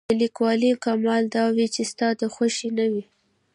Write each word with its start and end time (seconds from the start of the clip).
د 0.09 0.11
لیکوالۍ 0.21 0.71
کمال 0.85 1.23
دا 1.35 1.43
وي 1.55 1.67
چې 1.75 1.81
ستا 1.91 2.07
د 2.19 2.21
خوښې 2.33 2.69
نه 2.77 2.85
وي. 2.91 3.03